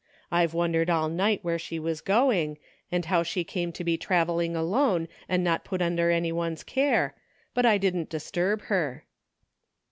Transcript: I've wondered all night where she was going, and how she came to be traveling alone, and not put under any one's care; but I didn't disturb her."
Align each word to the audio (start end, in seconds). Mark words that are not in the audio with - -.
I've 0.31 0.55
wondered 0.55 0.89
all 0.89 1.09
night 1.09 1.41
where 1.43 1.59
she 1.59 1.77
was 1.77 2.01
going, 2.01 2.57
and 2.91 3.05
how 3.05 3.21
she 3.21 3.43
came 3.43 3.71
to 3.73 3.83
be 3.83 3.99
traveling 3.99 4.55
alone, 4.55 5.07
and 5.29 5.43
not 5.43 5.63
put 5.63 5.79
under 5.79 6.09
any 6.09 6.31
one's 6.31 6.63
care; 6.63 7.13
but 7.53 7.67
I 7.67 7.77
didn't 7.77 8.09
disturb 8.09 8.63
her." 8.63 9.05